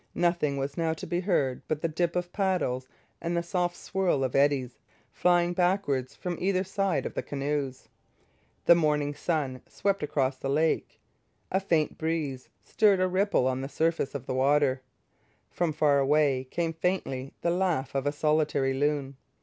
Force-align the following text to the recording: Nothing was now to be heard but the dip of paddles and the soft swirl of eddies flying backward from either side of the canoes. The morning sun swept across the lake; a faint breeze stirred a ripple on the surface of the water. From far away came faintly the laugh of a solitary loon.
Nothing 0.15 0.57
was 0.57 0.77
now 0.77 0.93
to 0.95 1.05
be 1.05 1.19
heard 1.19 1.61
but 1.67 1.83
the 1.83 1.87
dip 1.87 2.15
of 2.15 2.33
paddles 2.33 2.87
and 3.21 3.37
the 3.37 3.43
soft 3.43 3.75
swirl 3.77 4.23
of 4.23 4.35
eddies 4.35 4.79
flying 5.11 5.53
backward 5.53 6.09
from 6.09 6.39
either 6.39 6.63
side 6.63 7.05
of 7.05 7.13
the 7.13 7.21
canoes. 7.21 7.87
The 8.65 8.73
morning 8.73 9.13
sun 9.13 9.61
swept 9.69 10.01
across 10.01 10.37
the 10.37 10.49
lake; 10.49 10.99
a 11.51 11.59
faint 11.59 11.99
breeze 11.99 12.49
stirred 12.63 12.99
a 12.99 13.07
ripple 13.07 13.47
on 13.47 13.61
the 13.61 13.69
surface 13.69 14.15
of 14.15 14.25
the 14.25 14.33
water. 14.33 14.81
From 15.51 15.71
far 15.71 15.99
away 15.99 16.47
came 16.49 16.73
faintly 16.73 17.35
the 17.41 17.51
laugh 17.51 17.93
of 17.93 18.07
a 18.07 18.11
solitary 18.11 18.73
loon. 18.73 19.17